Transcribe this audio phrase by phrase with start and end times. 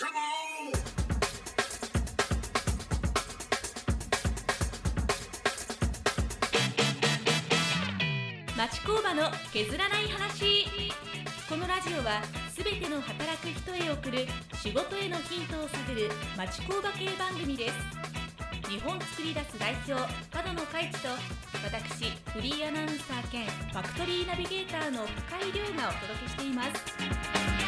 [0.00, 0.08] 町
[8.86, 10.64] 工場の削らない話。
[11.50, 14.26] このラジオはすべての働く人へ送る
[14.62, 17.74] 仕事へのヒントを探る町工場系番組です。
[18.70, 19.92] 日本作り出す代表
[20.30, 21.08] 角野海地と
[21.62, 27.59] 私フリーアナウンサー兼ファクトリーナビゲーターの深井亮がお届けしています。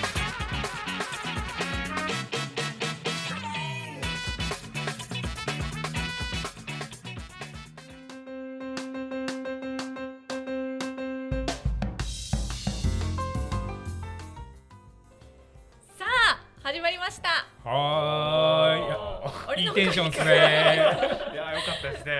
[17.72, 19.64] したはーい。
[19.64, 20.32] いいテンションですね。
[20.35, 22.13] いや、良かったですね。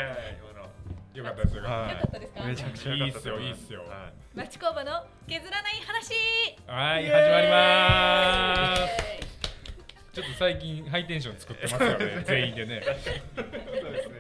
[0.43, 0.69] 今の。
[1.15, 1.63] よかったですよ。
[1.65, 2.45] はよかったですか？
[2.45, 6.15] めちゃくちゃ良かったと思いいっすよいいっすよは町工場の削らない話
[6.67, 8.83] はい、始まります。
[10.13, 12.81] ちょっと最近ハイテンション作ってますよね、全員でね。
[12.81, 12.91] いそ
[13.89, 14.15] うですね。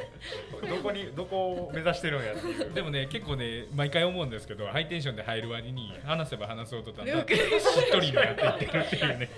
[0.66, 2.72] どこに、どこを目指してるんやっていう。
[2.72, 7.26] でもね、結構ね、毎回思うんですけど、ハイテンションで入る割に、話せば話そうとだんだんしっ
[7.90, 9.28] とりになっていってるっていうね。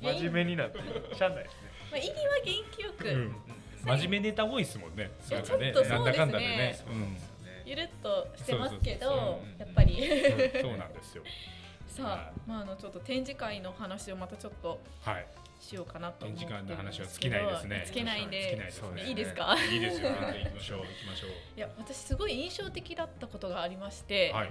[0.00, 0.84] 真面目になってる。
[1.14, 1.58] しゃあないですね。
[1.90, 3.36] まあ、入りは元気よく、うん。
[3.84, 5.10] 真面目ネタ多いですもんね。
[5.28, 6.78] ちょっとそうですねなんだかんだでね。
[6.88, 7.16] うん。
[7.64, 11.22] ゆるっとしてますけどやっぱりうんそうなんですよ。
[11.88, 15.26] さあ、まあ、あのちょっと展示会の話をまたちょっとはい。
[15.58, 17.82] しようかなと思って展示会の話は尽きないですね。
[17.86, 19.56] 尽きないんでいですねいいですか？
[19.72, 20.10] いいですよ。
[20.10, 20.16] 行
[20.50, 20.78] きましょう。
[20.80, 21.30] 行きましょう。
[21.56, 24.50] いや私すごい印象的だったことがありまして、はい。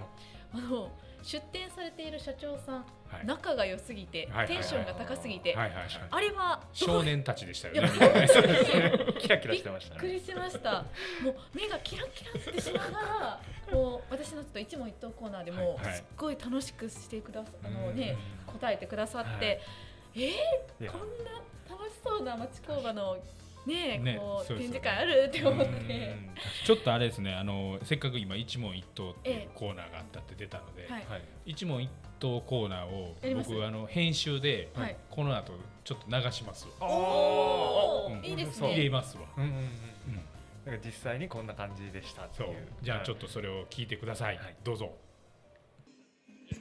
[0.54, 0.92] あの
[1.26, 5.56] 出展されている社長さん、はい仲が良すぎて、テンションが高すぎて。
[5.56, 7.90] あれは少年たちでしたよね。
[9.20, 10.02] キラキラしてましたね。
[10.02, 10.84] びっくりしました。
[11.24, 19.60] もう目がキラキラってしながら、もう私のちょっと一問一答コーナーでもすっごい楽しくしてくださあのうんね答えてくださって、はい
[20.24, 21.32] えいー、やこんな
[21.70, 23.18] 楽しそうな町工場の
[23.66, 26.36] ねねこう展示会あるって思っうて、ん
[26.66, 27.34] ちょっとあれですね。
[27.34, 31.22] あのせっかく今一問一答っていうええコーナーがあったって出たので、はいはい。
[31.46, 31.90] 一問一
[32.20, 35.54] 答コーナーを僕あの編集ではいこの後
[35.84, 36.88] ちょっと流しますわ。
[36.88, 38.90] おうんーいいですそう入れね。
[38.92, 39.24] ますわ。
[39.38, 39.56] うんうんうん。
[39.58, 39.70] うん
[40.66, 42.56] なんか実際にこんな感じでしたってそいうう。
[42.82, 43.28] じゃあちょっと。
[43.28, 44.38] とそれを聞いてください。
[44.38, 44.94] はいどうぞ。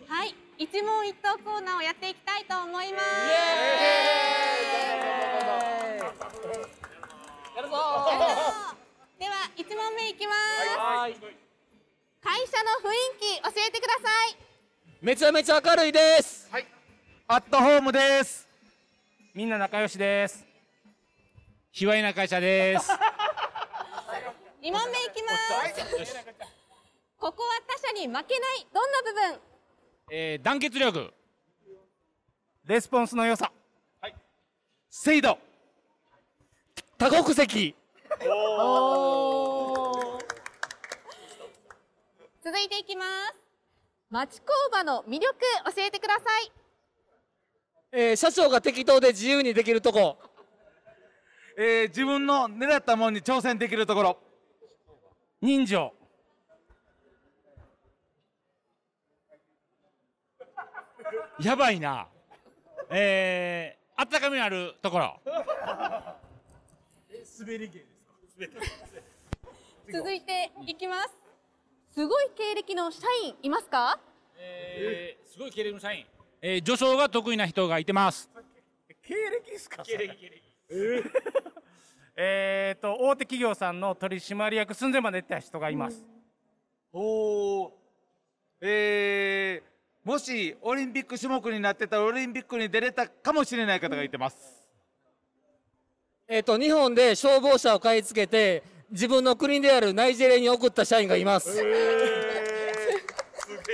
[0.08, 3.04] はい、一問一答コーナーをやっていきたいと思います。
[7.54, 7.76] やるぞ
[9.16, 11.14] では一問目いきます。
[12.20, 14.36] 会社の雰囲気教えてください。
[15.00, 16.48] めちゃめちゃ明るいです。
[16.50, 16.66] はい。
[17.28, 18.48] アットホームです。
[19.34, 20.44] みんな仲良しです。
[21.70, 22.90] 卑猥な会社です。
[24.60, 25.38] 二問目いきます。
[27.18, 29.40] ここは他社に負けないどんな部分？
[30.10, 31.14] えー、団結力。
[32.64, 33.52] レスポンスの良さ。
[34.00, 34.14] はい。
[34.90, 35.38] 精度。
[37.04, 37.76] 多国籍。
[42.42, 43.36] 続いていきます。
[44.08, 45.34] 町工場の魅力
[45.76, 46.50] 教えてください。
[47.92, 50.16] えー、社長が適当で自由にできるとこ。
[51.58, 54.18] えー、自分の狙ったものに挑戦できるところ。
[55.42, 55.92] 人情。
[61.38, 62.08] やばいな。
[62.88, 65.20] えー、あったかみのあるところ。
[69.92, 71.08] 続いていきます。
[71.90, 73.98] すごい経歴の社員いますか？
[74.38, 76.06] えー、すごい経歴の社員。
[76.40, 78.30] えー、女装が得意な人がいてます。
[79.02, 79.82] 経歴ですか？
[79.82, 80.42] 経歴経歴
[82.16, 86.04] えーと大手企業さんの取締役寸前まで行った人がいます、
[86.92, 87.70] おー
[88.60, 94.63] えー、もしオリンピック種目になってたらオリンピックに出れたかもしれない方がいてます。
[96.34, 101.54] えっ、と日本で消防車を買い付けて自分の国であるナイジェリアに送った社員がいます。
[101.54, 101.68] すげ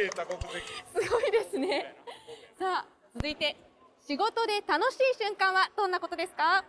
[0.04, 0.62] え多国籍。
[1.02, 1.94] すごいですね。
[2.58, 3.56] さあ続いて
[4.06, 6.62] 仕事で楽しい瞬間はどんなことですか？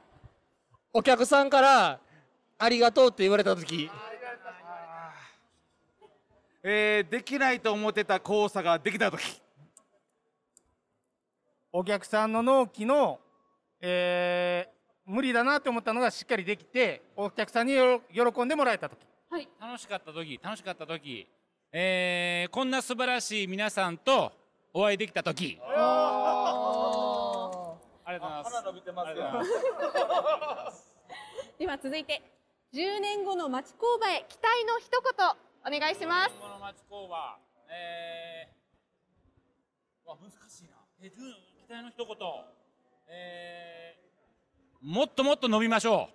[0.94, 2.00] お客さんから
[2.58, 3.92] ありがとうって言われた時。
[6.64, 9.42] えー、できないと思ってた交差ができた時。
[11.74, 13.20] お客さんの納期の、
[13.82, 19.00] えー無理だなって思ったのがしっかりできてお客さんによろ喜んでもらえた時。
[19.30, 19.48] はい。
[19.59, 21.27] 楽しかった時楽しかった時、
[21.71, 24.31] えー、こんな素晴らしい皆さんと
[24.74, 25.57] お会いできた時。
[25.63, 27.75] あ
[28.13, 28.63] りがとうございます。
[28.65, 29.13] 伸びてます
[31.57, 32.21] では続いて
[32.74, 35.12] 10年後の町工場へ期待の一言
[35.75, 36.31] お願いします。
[36.39, 37.38] この町工場。
[37.69, 40.77] えー、わ難しいな。
[41.00, 41.13] えー、10
[41.68, 42.18] 期待の一言。
[43.07, 44.11] えー、
[44.81, 46.10] もっともっと伸びましょ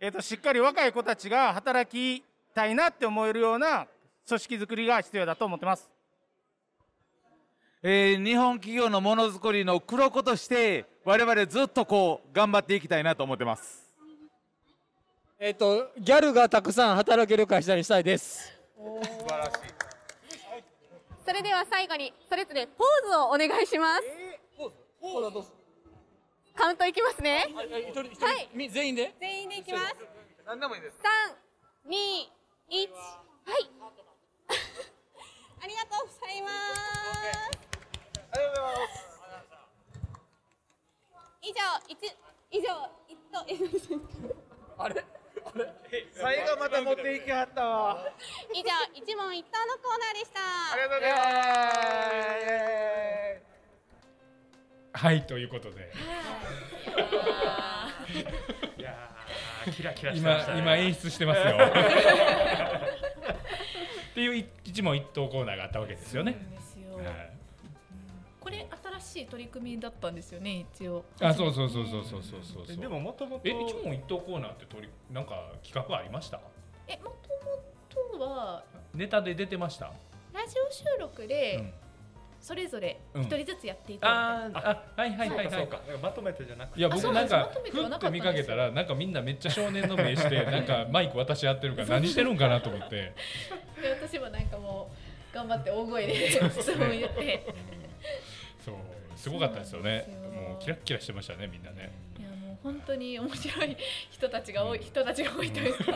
[0.00, 3.86] えー、としっかり若い子たちが働きたいなって思えるような
[4.26, 5.88] 組織づくりが必要だと思ってます。
[7.84, 13.84] えー日本企業のものづくりの黒子として我々ずっとこう頑張っていきたいなと思ってます。
[15.38, 18.52] えっ、とギャルがたくさん働ける会社にしたいです。
[18.76, 19.82] 素晴らしい。
[21.24, 24.02] それでは最後にそれぞれポーズをお願いします
[26.62, 27.50] カウントいきますね。
[27.50, 29.12] はいみ全員で？
[29.18, 29.96] 全員でいきます。
[30.46, 30.96] 何でもいいです。
[31.02, 31.10] 三、
[31.90, 32.30] 二、
[32.70, 33.66] 一、はい。
[35.58, 36.54] ありがとうございます。
[38.30, 39.10] ありがとうございます
[41.42, 41.98] 以上、一、
[42.52, 42.68] 以上、
[43.08, 43.58] 一と、え
[44.78, 45.04] あれ？
[46.14, 48.12] 最後また持っていきはったわ。
[48.54, 50.38] 以上、一問一答のコーナーでした。
[50.74, 51.22] ありがとうございま
[53.48, 53.51] す
[54.92, 55.92] はいということで。
[58.78, 58.94] いや
[59.74, 61.56] キラキラしてました、ね、今今演出してますよ。
[64.10, 66.36] っていう一問一答コーナーがあったわけですよね。
[68.40, 68.68] これ
[69.00, 71.04] 新しい取り組みだったんですよね一応。
[71.20, 72.76] あそうそうそうそうそうそうそう。
[72.76, 76.40] でももともと一問一答コーナーってとりなんか企画ありました？
[76.88, 77.10] えもと
[78.10, 79.92] もとはネタで出てました。
[80.34, 81.72] ラジオ収録で、うん
[82.42, 83.22] それぞれうん。
[83.22, 85.50] 一人ずつやっていたいな、あーあはいはいはいはい。
[85.52, 85.80] そうか。
[85.86, 86.80] なんかまとめてじゃなくて。
[86.80, 93.12] いや僕なんかふって見かけたらなんかみんなめっちゃ少年の目して なんかマイク渡し合ってるから何してるんかなと思って。
[93.80, 94.90] で私もなんかも
[95.32, 97.46] う頑張って大声で質問言って。
[98.64, 98.74] そう
[99.14, 100.04] すごかったですよね。
[100.06, 100.48] そうなんですよ。
[100.48, 101.92] もうキラッキラしてましたねみんなね。
[102.18, 103.76] いやもう本当に面白い
[104.10, 105.92] 人たちが多い人たちが多いというか、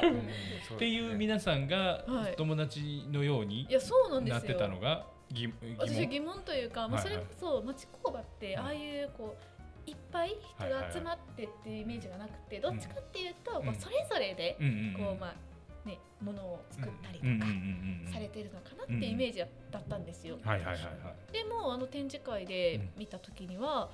[0.75, 2.37] っていう皆さんがはい。
[2.37, 5.77] 友達のようにいやそうなんでなってたのが疑疑問？
[5.79, 9.37] 私疑問というか、まあ、それこそ町工場ってうんああいうこ
[9.87, 13.67] ういっぱい人が集まってっていうイメージがなくてどっちかっていうと、うん。
[13.67, 14.57] まあ、それぞれで
[14.99, 17.47] こうまあねものを作ったりとか
[18.13, 19.47] されてるのかなっていうイメージだ
[19.79, 20.39] ったんですよ。
[21.33, 22.91] でもあの展示会でうん。
[22.99, 23.91] 見た時には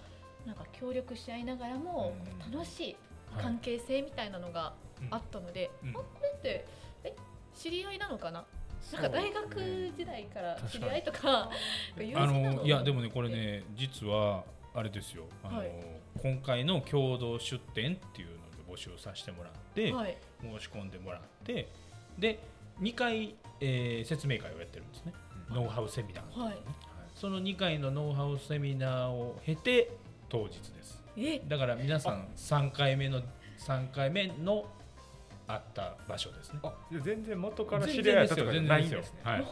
[0.46, 2.14] なんか協力し合いながらも
[2.46, 2.52] うん。
[2.52, 2.96] 楽しい
[3.34, 3.44] はい。
[3.44, 4.72] 関係性みたいなのが
[5.10, 5.90] あったので、うん。
[5.90, 6.64] あこれって
[7.04, 7.14] え
[7.54, 8.46] 知り合いなのかな？
[8.92, 9.60] なんか大学
[9.96, 11.50] 時代から知り合いとか
[11.96, 14.44] 友あのいやでもねこれね実は
[14.74, 15.24] あれですよ。
[15.44, 15.70] あの、はい。
[16.22, 20.16] 今回の共同出展っていうので募集させてもらって、はい。
[20.42, 21.68] 申し込んでもらって
[22.18, 22.38] で
[22.80, 25.12] 2回、えー説明会をやってるんですね、
[25.50, 26.58] ノウハウセミナーはい。
[27.14, 29.90] その2回のノウハウセミナーを経て
[30.28, 31.02] 当日です。
[31.16, 31.40] え？
[31.46, 33.22] だから皆さん3回目の
[33.58, 34.64] 3回目の
[35.52, 36.60] あった場所ですね。
[36.62, 39.44] あ全然元から知全り合いとか然ですよ全ないんですよ、はい。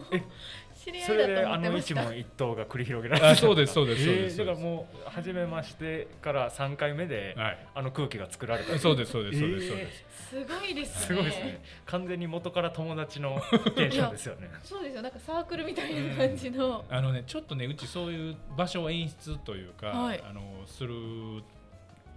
[0.74, 2.00] 知り合それいだと思であのってました。
[2.00, 4.40] 一問一答が繰り広げられてあそうですそうですそうです。
[4.40, 7.66] えーだからもう初めましてから3回目で、はい。
[7.74, 8.78] あの空気が作られた。
[8.78, 11.06] そうですそうですそうですそうえーです、すごいですね。
[11.06, 11.64] すごいですね。
[11.86, 13.40] 完全に元から友達の
[13.76, 14.50] テンションですよね。
[14.62, 15.02] そうですよ。
[15.02, 20.22] なんかサークルみたいな感じの、あのねちょっとねうちそういう場所を演出というか、はい。
[20.26, 20.94] あのする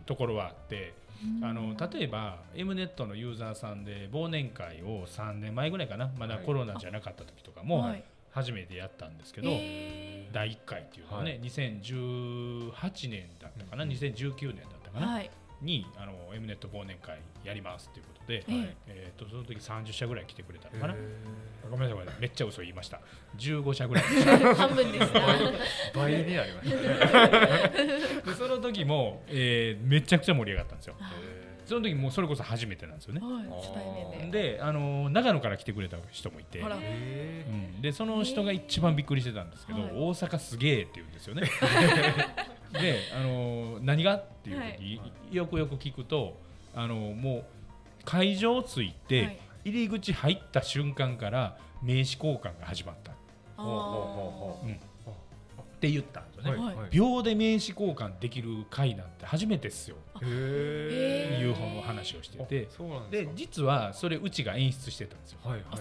[0.05, 0.93] ところはあって
[1.41, 6.11] あの例えば M ネットのユーザーさんで忘年会を3年前ぐらいかな。
[6.17, 8.03] まだコロナじゃなかった時とかもはい。
[8.31, 11.41] 初めてやったんですけど、へ第1回っていうのはね、はい。
[11.41, 15.29] 2018年だったかな、2019年だったかな、ーはい
[15.63, 18.75] にあの M ネット忘年会やりますっていうことで、ええ。
[18.87, 20.97] えー、とその時30社ぐらい来てくれたのかな、へ
[21.69, 22.99] ごめんなさいごめんなさいめっちゃ嘘言いました。
[23.37, 24.03] 15社ぐらい。
[24.55, 25.53] 半分ですがー
[25.97, 26.71] 倍になりまし
[28.25, 30.95] た その時も、えーめちゃくちゃ盛り上がったんですよ。
[30.99, 31.11] あ
[31.65, 33.21] その時もうそれこそ初めてなんですよね。
[33.21, 33.61] はい。
[33.61, 33.85] 初対
[34.19, 34.55] 面で。
[34.55, 39.91] で、あの長野から来てくれた人もいて、ほらへうん、でその人が一番びっくりしてたんですけど、はい。
[39.93, 41.43] 大阪すげえって言うんですよね。
[42.73, 44.15] で、あの何が？
[44.15, 46.37] っていう時、よくよく聞くと、
[46.75, 47.45] あのもう
[48.03, 49.39] 会場着いて、はい。
[49.65, 53.15] 入り口入った瞬間から名刺交換が始まった、あ
[53.55, 53.79] ほうほう
[54.59, 54.75] ほうん、っ
[55.79, 59.95] て言ったんですよね、はい秒で名刺交換できる会なんて初めてですよ。
[60.21, 61.47] へえへー。
[61.47, 62.67] いう方の話をしてて。
[62.69, 63.31] そうなんでか。
[63.31, 65.39] です実はそれうちが演出してたんですよ。
[65.43, 65.79] はいは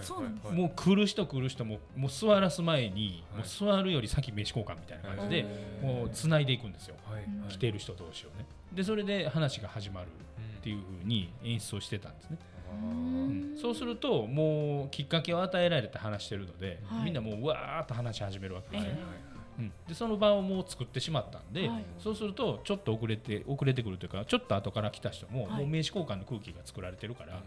[0.51, 3.41] いもう来る人来る人ももう座らす前に、はい。
[3.41, 5.45] もう座るより先名刺交換みたいな感じで、
[5.81, 7.51] もうつないでいくんですよ、はいはい。
[7.51, 8.45] 来てる人同士をね。
[8.71, 12.37] でそれで話が始まるっていうふうに演出をしてたんですね、
[12.71, 13.57] うん。
[13.59, 17.03] そうするともうきっかけを与えられて話してるので、はい。
[17.05, 21.85] みんなもううわーっと話し始めるわけですよね、えうん、でその場をもう作ってしまったんで、はい。
[21.99, 25.51] そうするとちょっと遅れて遅れてくるというかちょっと後から来た人も、はい。
[25.59, 27.41] もう名刺交換の空気が作られてるから、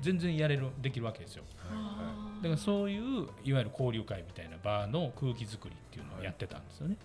[0.00, 1.44] 全然やれるできるわけですよ。
[1.70, 2.42] あー。
[2.42, 6.96] だからそういういわゆる交流会みたいな場の空気作りっていうのをやってたんですよね。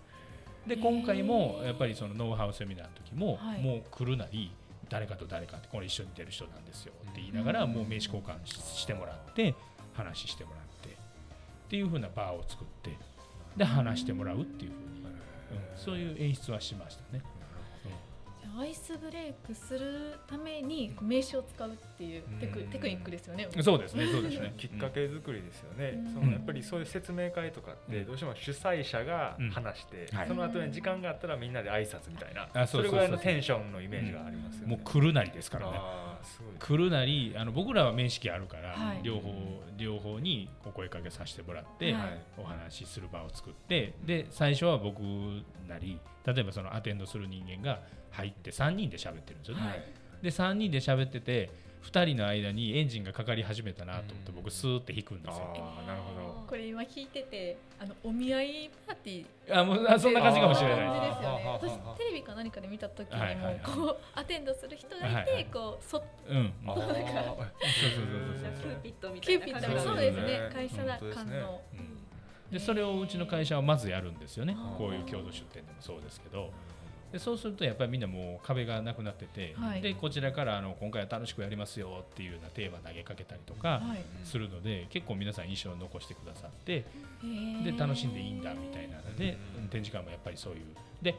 [0.65, 3.61] で今回もやっぱりそのノウハウセミナーの時も、はい。
[3.61, 4.51] もう来るなり
[4.89, 9.53] 誰かと誰かってこれ一緒に出る人なんですよって言いながら、もう名刺交換ししてもらって
[9.93, 10.91] 話してもらってっ
[11.69, 12.91] ていう風なバーを作って
[13.57, 14.87] で話してもらうっていう風に、
[15.51, 15.77] うん。
[15.77, 17.23] そういう演出はしましたね。
[18.59, 22.67] アイスブレイクするために名刺を使うっていうテクうん。
[22.69, 23.47] テクニックですよね。
[23.61, 24.51] そうですねそうですね。
[24.57, 26.13] きっかけ作りですよね、うん。
[26.13, 28.05] そのやっぱりそういう説明会とかってうん。
[28.07, 32.91] どうしても主催者が話して、その後に時間があったらみんなで挨拶みたいな、あそうそうそう。
[32.91, 34.75] れぐらいのテンションのイメージがありますよね。
[34.75, 35.79] もう来るなりですからね。
[36.21, 38.99] あーすごい来るなりあの僕らは面識あるから、はい。
[39.03, 39.33] 両方
[39.77, 42.19] 両方にお声かけさせてもらって、はい。
[42.37, 44.99] お話しする場を作ってで最初は僕
[45.67, 47.81] なり例えばそのアテンドする人間が
[48.11, 49.67] 入って3人で喋ってるんですよね。
[49.67, 49.83] はい。
[50.21, 51.49] で3人で喋ってて
[51.87, 55.53] 2人の間にエンジンがかかり始めたなと思って僕スーって引くんですよ。
[55.55, 59.59] あーなるほこれ今聞いててあのお見合いパーティー。
[59.59, 60.87] あもうあそんな感じかもしれない。
[60.87, 61.45] 感じですよね。
[61.45, 66.73] 私テレビか何かで見た時にもこうアテンドする人がいてこうそうん、ど。
[66.73, 67.05] あーそうそうそう
[68.43, 69.97] そうキューピッドみたキューピッドいな感じそそう。
[69.97, 71.61] うですねね会社だ感の。
[71.73, 71.97] うん。
[72.51, 74.55] でそれをうちの会社はまずやるんですよね。
[74.77, 76.51] こういう共同出店でもそうですけど
[77.11, 79.81] でそうするとやっぱりみんなもう壁がなくなってて、はい。
[79.81, 84.03] でこちらからあの今回は楽しくやりますよっていうようなテーマ投げかけたりとかはい。
[84.25, 86.85] するので、結構皆さん印象を残してくださって
[87.63, 89.67] で楽しんでいいんだみたいなので、うん。
[89.69, 90.61] 展示会もやっぱりそういう。
[91.01, 91.15] で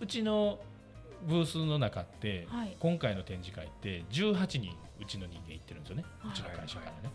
[0.00, 0.58] うちの
[1.28, 2.76] ブースの中って、はい。
[2.80, 6.32] 今回の展示会って18人うちの人間行ってるんですよね、はい。
[6.32, 7.14] うちの会社からね。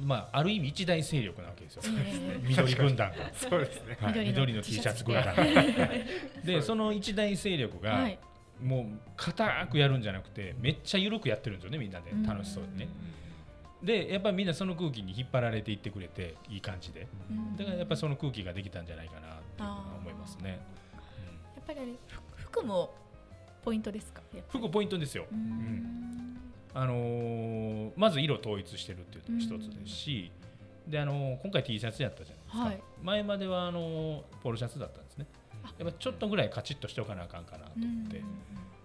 [0.00, 3.16] まあ、ある意味一大勢力なわけですよ、えー 緑軍団が。
[3.34, 3.96] そうですね。
[4.00, 5.44] はい、緑の T シャツ軍団が。
[6.44, 8.18] でその一大勢力が、はい。
[8.62, 8.86] もう
[9.16, 12.10] 固くやるんじゃなくてめっちゃ緩くやってるんですよねみんなで。
[12.10, 12.22] うん。
[12.24, 12.88] 楽しそうにね。
[13.82, 17.06] でやっぱりみんなその空気に引っ張られていってくれていい感じで。
[17.30, 17.56] うん。
[17.56, 20.50] だからやっぱりその空気ができたんじゃないかなっていうのは思いますね。
[20.50, 22.20] やっぱりあれふ
[22.60, 22.94] 服も
[23.62, 24.22] ポイントですか？
[24.48, 25.26] 服ポイントですよ。
[25.30, 26.38] うーん
[26.74, 30.30] あのーまず色統一してるっていうのが一つですし、
[30.88, 32.82] であのー今回 T シャツやったじゃないですか、はい。
[33.02, 35.26] 前まではあのーポロシャツだったんですね。
[35.78, 38.24] やっぱちょっとぐらいカチッとしておかなあかんかなと思って、うん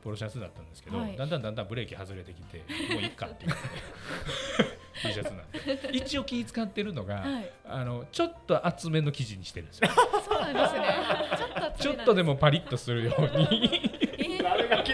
[0.01, 1.17] ポロシャツだったんですけど、はい。
[1.17, 3.51] だんだんだんだんブレーキ外れてきてもういっかっていう。
[5.03, 5.97] T シャツなんで。
[5.97, 7.51] 一応気使ってるのが、はい。
[7.65, 9.89] あのちょっと厚めの生地にしてるんですよ。
[10.25, 11.75] そうなんですね。
[11.79, 13.21] ちょっとでもパリッとするよう
[13.53, 13.88] に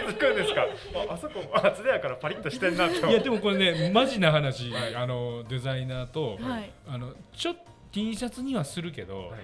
[0.06, 0.62] づくんですか？
[1.10, 2.98] ああそこ厚手やからパリッとしてんなって。
[2.98, 6.70] いやでもこれねマジな話、あのデザイナーと、はい。
[6.88, 7.54] あのちょ
[7.92, 9.40] T シャツにはするけど、はい。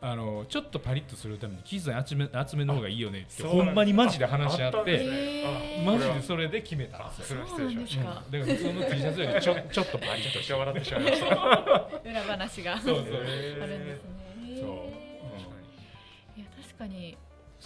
[0.00, 4.98] あのちょっとパリッとするために生地厚め厚めの方がいいよねってほんまにマジで話し合ってね。
[5.02, 5.82] えー。
[5.82, 7.24] マジでそれで決めたんですよ。
[7.26, 8.04] それはそうんですか？
[8.04, 11.26] だから普通の T シャツよりちょ ちょっとパリッとして笑ってしまいました。
[12.04, 13.04] 裏話がそうそう。
[13.04, 14.60] あるんですね。
[14.60, 16.38] そう。
[16.38, 17.16] いや確かに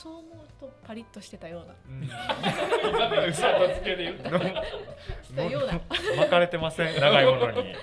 [0.00, 0.24] そう思う
[0.60, 1.74] とパリッとしてたような。
[1.88, 3.28] うん。
[3.28, 5.80] 嘘とつけで言ったしたような
[6.16, 7.00] 巻かれてません。
[7.00, 7.74] 長いものに。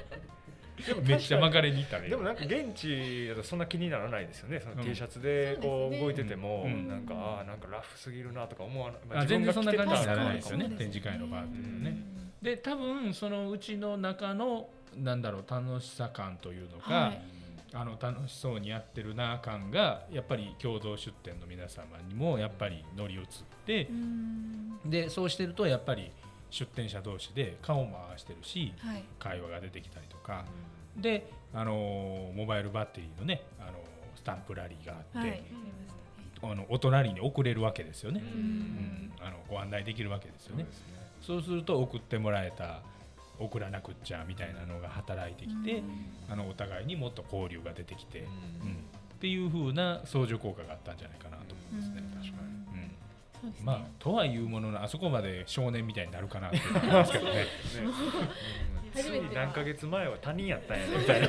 [1.03, 4.62] めっちゃ巻かれに行ったねでもなんか現地だとそんな気にならないですよね。
[4.62, 4.84] そのうん。
[4.84, 6.88] T シャツでこそう動いてても、うん。
[6.88, 9.00] なんかあーなんかラフすぎるなとか思わない。
[9.10, 11.98] まあ全然そんな感じにならないですよね展示会の場っていうね。
[12.41, 17.22] で多分そのうちの中のなんだろう楽しさ感というのか、はい
[17.74, 23.24] あの楽しそうにやってるな感がやっぱり共同出店の皆様にもやっぱり乗り移っ
[23.65, 24.79] てう、ん。
[24.86, 26.12] でそうしてるとやっぱり
[26.50, 29.03] 出店者同士で顔も合わせてるしはい。
[29.19, 30.45] 会話が出てきたりとか。
[30.95, 33.74] で、あのーモバイルバッテリーのね、あのー
[34.15, 35.43] スタンプラリーがあって、はい
[36.43, 38.41] あのお隣に送れるわけですよね、ううん。
[38.41, 40.65] んあのご案内できるわけですよね。
[40.72, 41.41] そうね。
[41.43, 42.81] そうすると送ってもらえた
[43.39, 45.83] 送らなくっちゃみたいなのが働いてきて、
[46.29, 48.27] あのお互いにもっと交流が出てきて、うん。
[49.15, 51.95] っていう風な相乗効果があったんじゃないかなと思いますね。
[51.97, 52.21] うん。
[52.21, 52.95] 確かに、ね。
[53.63, 57.33] まあとはいうもののあそこまで少年みたいになるかなっていうのはありますけどね。
[57.33, 57.45] ね
[58.93, 61.27] つい何ヶ月前は他人やったんやねみたいな。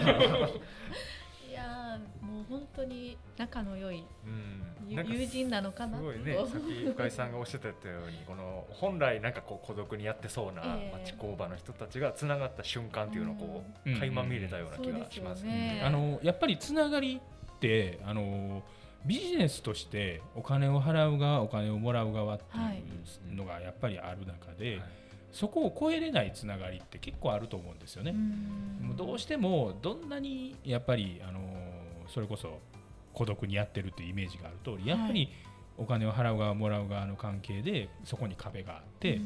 [2.87, 4.05] に仲の良い
[4.89, 10.99] 友人なのかなとすごいね、さっき深井さんがおっしゃってたように、この本来なんかこう孤独にやってそうな ええ。
[11.05, 13.99] 町工場の人たちがつながった瞬間っていうのをこう、うん。
[13.99, 15.83] 垣間見れたような気がしますそうですよね。
[15.85, 18.63] あのやっぱりつながりってあの
[19.05, 24.89] ビジネスとしてお金を払う側お金をもらう側っていうのがやっぱりある中で、はい。
[25.33, 28.13] そこを超えれないつながりって結構あると思うんですよね。
[28.81, 31.41] もうどうしてもどんなにやっぱりあの
[32.09, 32.59] それこそ
[33.17, 35.31] 孤独にやってるっていうイメージがある通りやっぱり
[35.79, 39.21] お金を払う側もらう側の関係でそこに壁があって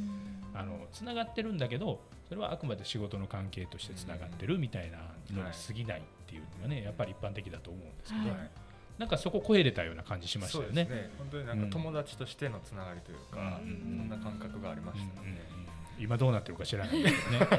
[0.55, 4.99] あのつながってるんだけどそれはあくまで仕事の関係としてつながってるみたいな
[5.37, 8.51] のに過ぎないっていうのがねやっぱり一般的だと思うんですけど、はい。
[8.99, 10.85] なんかそこ超えれたような感じしましたよね。
[10.85, 11.11] そうですね。
[11.19, 15.41] 本当になんか友達としてのつながりというか、そんな感覚がありましたね。
[16.01, 17.09] 今どうなってるか知らないで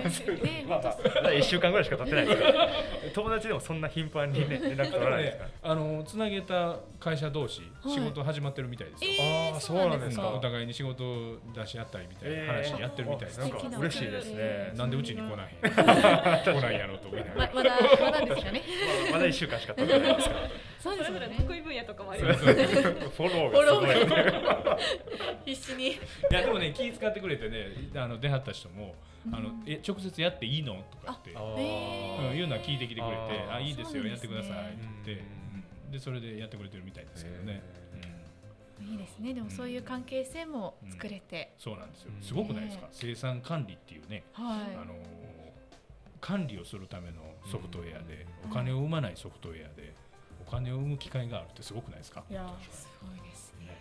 [0.09, 0.65] すけどね。
[0.69, 2.69] まあまあ、まだ一週間ぐらいしか経ってないですから。
[3.13, 5.43] 友達でもそんな頻繁にね、連絡取らないですか？
[5.43, 5.49] ら。
[5.71, 9.11] あのつなげた会社同士、はい仕事始まってるみたいですよ。
[9.19, 13.41] えーあーそうなんですかお互いに仕事を出し合ったりみたいな話やってるみたいです。
[13.41, 17.51] えーなんか嬉しいですねなんでうちに来ない 来ないやろうと思いながら。
[17.53, 17.71] ままだ
[18.01, 18.61] まだですかね
[19.11, 20.41] まだ一週間しか経ってないですから。
[20.81, 21.19] そうですよね。
[21.19, 22.39] それぞれ得意分野とかもあります。
[22.39, 24.77] フォローが
[25.45, 25.89] 必死に。
[25.89, 25.97] い
[26.31, 28.95] やでもね気使ってくれてねあの出はった人も、
[29.31, 30.83] あのえ直接やっていいの？
[30.89, 31.37] とかって、うん、
[32.35, 35.23] いうのは聞いてきてくれてあいいですよやってくださいって言って、
[35.85, 35.91] うん。
[35.91, 37.61] でそれでやってくれてるみたいですけどね、
[38.81, 39.33] いいですね。
[39.33, 42.11] でもそういう関係性も作れて、そうなんですよ。
[42.21, 44.75] すごくないですか、生産管理っていうね、はい。
[44.75, 45.31] あのー
[46.21, 50.00] 管理をするためのソフトウェアで、お金を生まないソフトウェアでお
[50.51, 52.23] 金を生む機会があるってすごくないですか？
[52.29, 53.53] いやすごいです。
[53.59, 53.79] ね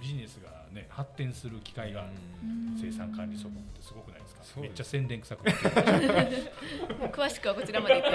[0.00, 2.10] ビジネスがね発展する機会がある
[2.80, 4.60] 生産管理ソフトってすごくないですか？
[4.60, 8.10] めっちゃ宣伝臭く詳しくはこちらまで確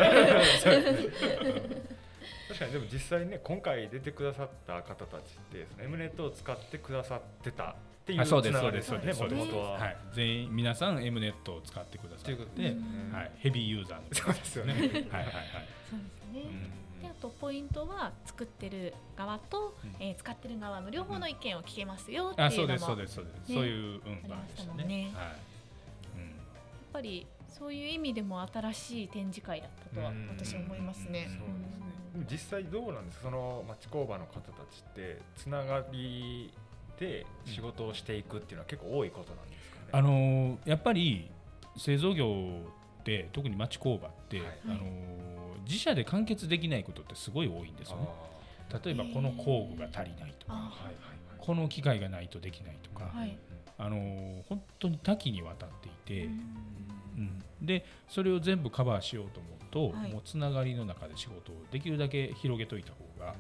[2.60, 7.76] かにでも実際ね今回出てくださった方たちってその M ネットを使ってくださってたっ
[8.06, 9.42] ていうあそうですつながそうですりよねそうです。
[9.42, 12.70] もともとは、はい、全員皆さん M ネットを使ってくださってということで。
[12.70, 12.82] すね
[13.14, 14.74] はい、ヘビーユーザーのそうですよね。
[14.74, 15.04] はいはいはい。
[15.90, 16.00] そう
[16.34, 16.52] ですね、
[17.02, 24.84] であとポイントは作ってる側と、えー使ってる側の両方の意見を聞けますよっていうのも、あそうですそうですそうです、ねそういう、うん、あり場ましでしたたね。
[24.84, 24.88] もん。
[24.90, 25.36] ねやっはい、
[26.94, 31.30] ぱりそういう意味でも新しい展示会だったとは私は思いますね。
[32.14, 33.26] でも実際どうなんですか？
[33.26, 36.52] その町工場の方たちってつながり
[37.00, 41.30] で仕事をしていくっていうのは結構多いことなんですかね、あのーやっぱり
[41.78, 42.28] 製造業
[43.06, 45.26] って特に町工場って、あのー
[45.68, 48.08] 自社で完結できないことってすごい多いんですよね。
[48.84, 50.72] 例えばこの工具が足りないとか、
[51.40, 53.36] この機械がないとできないとか、はい
[53.80, 56.30] あのー本当に多岐にわたっていて、う
[57.22, 57.42] ん。
[57.62, 60.12] でそれを全部カバーしようと思うと、はい。
[60.12, 63.34] もうつながりの中で仕事をできるだけ広げといた方が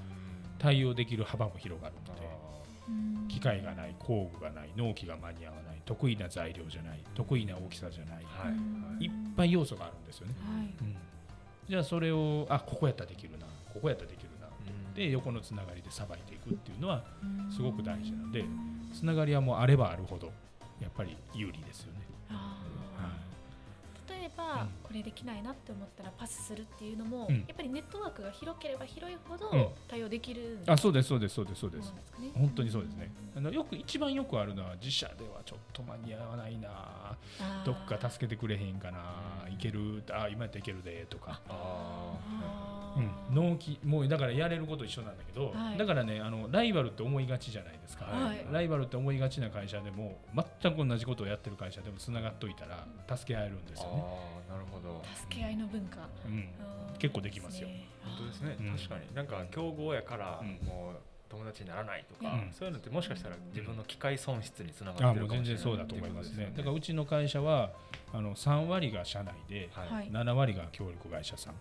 [0.58, 2.22] 対応できる幅も広がるので。
[3.36, 8.24] 機械がない工具がない納期が間に合わない得意な材料じゃない得意な大きさじゃない、
[9.04, 10.34] い、っぱい要素があるんですよね、
[10.82, 10.96] うん。
[11.68, 14.48] じゃあそれをあここやったらできるなここやったらできるな、
[14.96, 17.04] で横のつながりでさばいていくっていうのは
[17.54, 18.46] すごく大事なので
[18.94, 20.32] つながりはもうあればあるほど
[20.80, 22.00] やっぱり有利ですよね。
[24.36, 27.36] ば、これできないなって思ったらパスするっていうのも、うん。
[27.36, 29.68] やっぱりネットワークが広ければ広いほどうん。
[29.88, 31.88] 対応できる、あそうですそうですそうですそうです。
[31.88, 32.32] そうですかね。
[32.36, 33.12] 本当にそうですね。
[33.36, 37.18] あのよく一番よくあるのは自社ではちょっと間に合わないな。
[37.66, 39.50] どっか助けてくれへんかな。
[39.50, 40.04] いける。
[40.12, 41.06] あ今やったらいけるで。
[41.10, 41.42] とか。
[42.98, 45.78] うん、納期もうだからやれること一緒なんだけど、はい。
[45.78, 48.46] だからねあのライバルって思いがちじゃないですか、はい。
[48.50, 50.18] ライバルって思いがちな会社でも
[50.62, 54.04] 全く同じことをやってる会社でもつながっといたら助け合えるんですよね。
[54.50, 55.02] なるほど。
[55.16, 56.48] 助け合いの文化、うん、
[56.98, 57.68] 結構できますよ。
[58.04, 58.78] 本当ですね、うん。
[58.78, 59.16] 確かに。
[59.16, 60.96] なんか競合やからもう
[61.28, 62.50] 友達にならないとか、うん。
[62.52, 65.64] そういうのってもしかしたら自分の機械損失につながあってるかもしれない。
[65.66, 66.46] もう全然そうだと思いますね。
[66.46, 67.72] だっていうからうちの会社は
[68.14, 70.10] あの3割が社内で、はい。
[70.12, 71.54] 7割が協力会社さん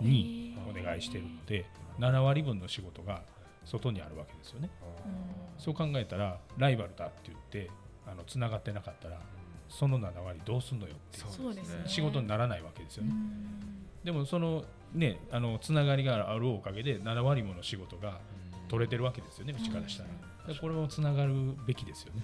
[0.00, 1.64] にお願いしてるので
[1.98, 3.22] 7割分の仕事が
[3.64, 4.70] 外にあるわけですよね。
[5.58, 7.70] そう考えたらライバルだって言って
[8.04, 9.20] あの繋がってなかったら、
[9.72, 13.12] その7割どうすんのよっていうそうですね仕事にならないわけですよね。
[14.04, 18.20] でもそのねあのつながりがあるおかげで7割もの仕事が
[18.68, 20.54] 取れてるわけですよね、うちからしたら。
[20.54, 21.34] でこれもつながる
[21.66, 22.22] べきですよね。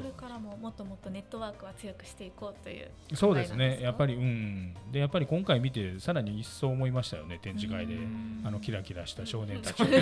[0.00, 7.96] これからももっともっとネットワークは強くしていこうというそうですね、やっぱり、うん、でやっぱり今回見て、さらに一層思いましたよね、展示会で、
[8.44, 9.98] あのキラキラした少年たちを見て、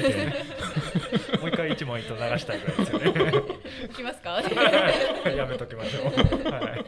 [1.41, 3.43] もう一回一問一答流したいぐらいですよね。
[3.95, 4.41] きますか。
[5.31, 6.05] やめときましょう。
[6.51, 6.85] はい。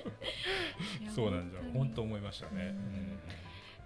[1.14, 2.74] そうなんですよ、本当思いましたね。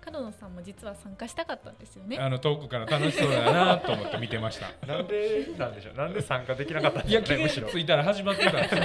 [0.05, 4.67] 角野さんも実は参加したかったんですよねあの遠くから楽しそうだなと思って見てました。
[4.87, 5.95] なんでなんでしょう。
[5.95, 7.37] なんで参加できなかったんいや、ですか？
[7.37, 7.39] ね。
[7.39, 7.69] 気がむしろ。
[7.69, 8.81] ついたら始まってたんですよ。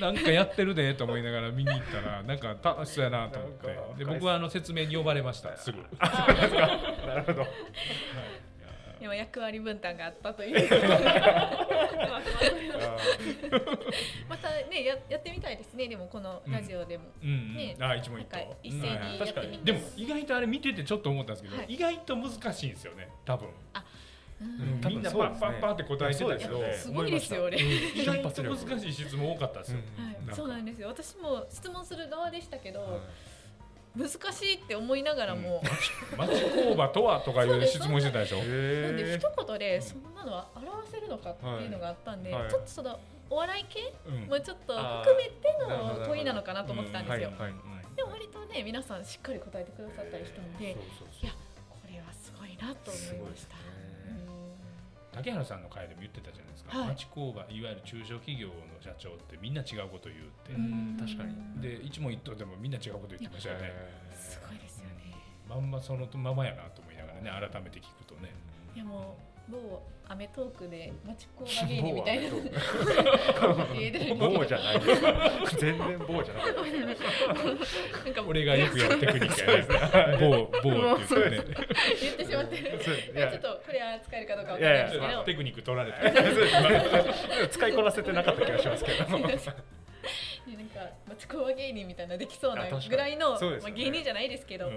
[0.00, 5.78] なんかやってるでと思いながら見に行ったら、なんか楽しそうやなと思って、で僕はあの説明に呼ばれました、すぐ。
[6.00, 7.46] なるほど。
[9.06, 10.56] でも役割分担があったという。
[14.28, 15.86] またねややってみたいですね。
[15.86, 17.28] でもこのラジオでも、うん。
[17.28, 17.76] うんね。
[17.78, 21.66] あ一問一答一斉にやってみて、確かにでも意外とあれ見ててちょっと思ったんですけど、はい。
[21.68, 23.08] 意外と難しいんですよね。
[23.24, 23.48] 多分。
[24.40, 24.80] うん。
[24.88, 27.58] みんなパッパッパって答えてたけど、すごいですよね。
[27.62, 27.64] う
[27.98, 30.88] ん意外と難しい質問多かったですよ、はい、そうなんですよ。
[30.88, 33.00] 私も質問する側でしたけど、
[33.96, 35.62] 難しいって思いながらも、
[36.18, 38.36] 町工場とはとかいう質問してたでしょ？
[38.36, 38.46] なん
[38.96, 42.42] で一言でそんなのは表せるのかっていうのがあったんで、はい。
[42.42, 44.28] はいちょっとそのお笑い系うん。
[44.28, 47.30] もちょっと含めての問いなのかなと思ってたんですよ。
[47.30, 47.52] はいはい
[47.96, 51.24] でも割とね皆さんしっかり答えてくださったりしたので、そうそうそう。
[51.24, 51.32] いや
[51.70, 53.56] これはすごいなと思いました。
[55.16, 56.88] 竹原さんの会でも言ってたじゃないですか、はい。
[56.88, 60.96] 町工場いわゆる中小企業の社長ってみんな違うこと言うって、うん。
[61.00, 61.34] 確かに。
[61.60, 63.72] で一問一答でもみんな違うこと言ってましたよね
[64.12, 65.16] すごいですよね。
[65.48, 68.34] まんまそのままやなと思いながらね改めて聞くとね。
[68.74, 72.30] いやもう某アメトークで町工場芸人みたいな。
[74.14, 76.62] 某じゃないですか 全然棒じゃなかった
[78.04, 80.16] なんか 俺がよくやるテクニックやね。
[80.20, 81.56] 棒棒って言ってね
[82.00, 85.24] 言ってしまってちょっとこれは使えるかどうかわかんないですけど。
[85.24, 89.18] テクニック取られて 使いこなせてなかった気がしますけど。
[90.56, 94.70] なんか町工場芸人みたいなできそうなぐらいの、まあ芸人じゃないですけど、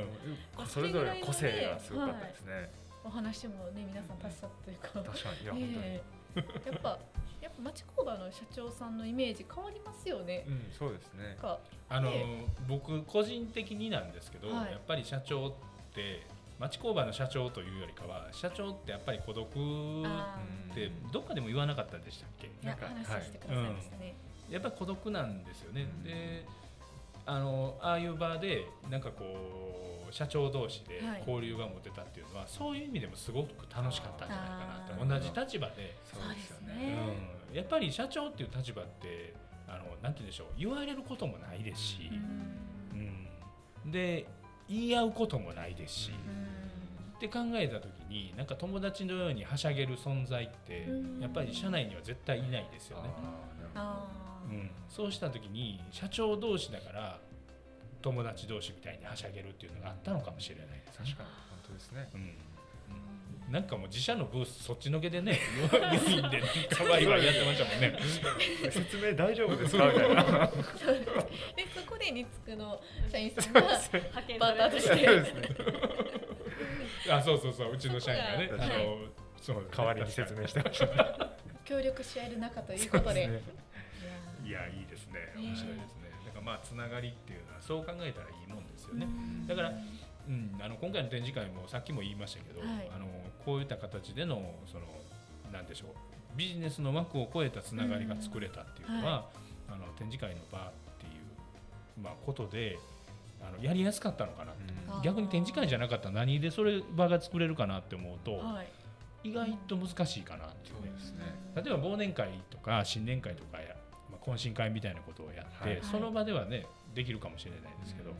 [0.65, 2.71] それぞれ個性がすごかったですね、
[3.03, 4.89] お話もね皆さん達者というか。
[4.89, 5.43] 確かに。
[5.43, 6.01] いや、え
[6.35, 6.39] え。
[6.71, 6.99] やっぱ
[7.41, 10.45] やっぱ町工場の社長さんのイメージ変わりますよね。
[10.47, 11.29] うんそうですね。
[11.29, 11.59] なんか
[11.89, 12.45] あのね。
[12.67, 14.71] 僕個人的になんですけど、はい。
[14.71, 15.51] やっぱり社長っ
[15.93, 16.25] て
[16.59, 19.47] 町工場の社長というよりかは社長ってやっぱり孤独
[20.05, 20.37] あ
[20.71, 22.47] ってどっかでも言わなかったでしたっけ？
[22.47, 24.13] ーいや話してくださいましたね。
[24.49, 26.03] やっぱり孤独なんですよね、うん。
[26.03, 26.45] で
[27.25, 31.19] あのああいう場でなんかこう社長同士ではい。
[31.19, 34.55] 交流が持てたっていうのは、そういう意味でもすごく楽しかったんじゃないか
[34.87, 36.73] あなーと同じ立場で、そうですよね。
[36.75, 36.97] ね
[37.49, 39.33] うん、やっぱり社長っていう立場って
[39.67, 40.47] あのなんて言うんでしょう。
[40.57, 43.01] 言われることもないですし、うん。
[43.85, 43.91] うん。
[43.91, 44.25] で
[44.67, 47.17] 言い合うこともないですし、うん。
[47.17, 51.19] って考えた時になんか友達のようにはしゃげる存在ってうん。
[51.19, 53.09] やっぱり社内には絶対いないですよね。
[54.49, 57.19] うん、そうした時に社長同士だから
[58.01, 61.05] 友達同士みたいにはしゃげるっていうのがあったのかもしれないですね。
[61.05, 65.39] 確かに本当ですねうん、なんかもう自社のブースそっちのけでね
[65.71, 67.99] 4人で可愛いわいやってましたもんね。
[68.71, 69.85] 説明大丈夫ですか？
[69.87, 72.81] みたいな でそこでニツクの
[73.11, 73.91] 社員さんが派
[74.23, 75.07] 遣バーターとして
[77.11, 79.09] あそうそうそううちの社員がねあの、はい
[79.41, 81.29] そう代わりに説明してました
[81.63, 83.29] 協力し合える仲ということで。
[84.43, 85.98] いやいいですねね面白いですね。
[86.49, 89.05] だからまあつながりっていうのはそう考えたらいいもんですよね。
[89.05, 89.47] うん。
[89.47, 89.71] だから
[90.29, 92.91] うん、あの今回の展示会もさっきも言いましたけど、はい。
[92.95, 93.07] あの
[93.43, 94.85] こういった形でのその
[95.51, 95.89] なんでしょう
[96.37, 99.29] ビジネスの枠を超えたつながりが作れたっていうのは、
[99.67, 102.77] あの展示会の場っていう、まあ、ことで
[103.41, 105.01] あのやりやすかったのかなって、うん。
[105.01, 109.29] 逆に展示会じゃなかったら何でそれ場が作れるかなって思うと、はい。
[109.29, 110.91] 意外と難しいかなっていうね。
[110.91, 110.95] ね。
[111.55, 113.57] 例えば忘年会とか新年会とか
[114.25, 115.79] 懇親会みたいなことをやって、はい。
[115.83, 118.11] その場ではねできるかもしれないですけど、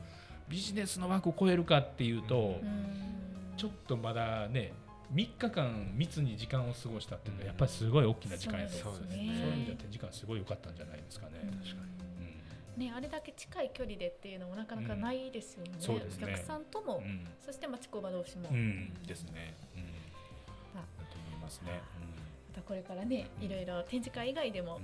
[0.48, 3.10] ビジネスの枠を超えるかっていうと、うん。
[3.58, 4.72] ちょっとまだね
[5.14, 9.18] 3日間密に時間を過ごしたっていうのはやっぱりすごい大きな時間やと思そうですね。
[9.18, 11.34] そういう意味では展示会すごい良かったんじゃないですかね。
[11.64, 11.90] 確か
[12.78, 15.72] ね、あれだけ近い距離でっていうのもなかなかないですよね。
[15.76, 15.82] うん。
[15.82, 16.28] そうですね。
[16.28, 17.28] お客さんとも、うん。
[17.46, 19.54] そして町工場同士も、うん、うんですね。
[19.76, 19.84] うん、
[20.74, 20.84] まあ。
[20.98, 21.82] だと思いますね。
[22.52, 24.80] またこれからね、いろいろ展示会以外でも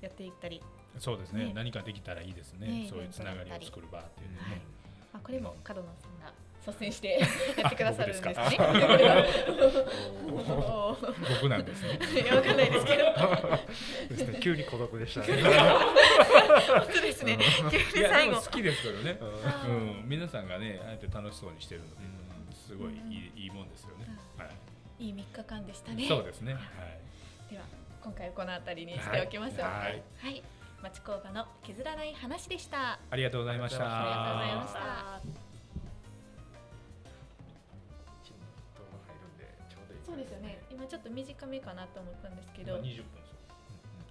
[0.00, 0.62] やっていったり、
[0.98, 1.46] そうですね。
[1.46, 1.52] ね。
[1.54, 2.66] 何かできたらいいですね。
[2.66, 2.86] ね。
[2.88, 4.60] そういうつながりを作る場っていうのはい。
[5.14, 6.32] あ、これも門野さんが
[6.66, 7.18] 率先して
[7.56, 8.34] やってくださるんですね。
[11.40, 11.98] 僕 なんですね。
[12.00, 13.04] ーいやわかんないですけど、
[14.08, 14.40] ですね。
[14.40, 15.42] 急に孤独でしたね。
[15.42, 17.38] 本当ですね。
[17.70, 18.40] 急いやに最後。
[18.40, 19.18] 好きですけどね。
[19.66, 21.94] うん、皆さんがねあえて楽しそうにしてるので、
[22.54, 22.96] すごいい
[23.36, 24.06] いいいもんですよね。
[24.36, 24.44] は
[24.98, 25.06] い。
[25.06, 26.06] いい3日間でしたね。
[26.06, 26.54] そうですね。
[26.54, 26.62] はい。
[27.50, 27.64] では
[28.02, 29.60] 今回はこの辺りにしておきましょう。
[29.60, 30.42] はいはいはい。
[30.82, 32.98] 町工場の削らない話でした。
[33.10, 33.84] ありがとうございました。
[33.84, 35.40] ありがとうございました。
[40.06, 40.62] そうですよね。
[40.70, 42.78] 今ちょっと短めかなと思ったんですけど。
[42.78, 43.34] 今20分です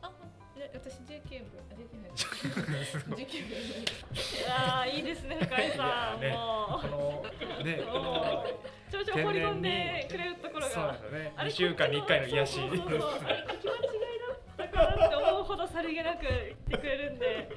[0.03, 0.11] あ、
[0.57, 1.59] え私19分。
[1.71, 3.15] あ、19分。
[3.15, 4.53] 19分。
[4.53, 10.35] ああいいですね深井さんねもうこのねこのもうちょいちょい掘り込んでくれる
[10.73, 11.33] そうなんだね。
[11.35, 12.53] あれ2週間に1回の癒し。
[12.59, 14.19] そうそうそうそうあれ聞き間違い
[14.57, 16.35] だったかなって思うほどさりげなく言っ
[16.69, 17.49] てくれるんで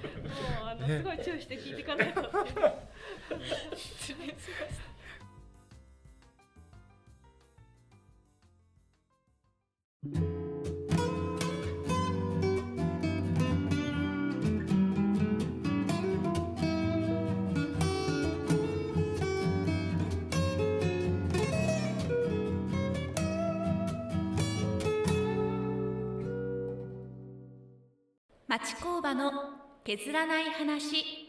[0.61, 2.13] もうあのねすごい注意して聞いていかない。
[2.13, 2.47] とっていう
[3.77, 4.35] 失礼
[29.03, 29.33] しました町工場の
[29.85, 31.22] 削らない話。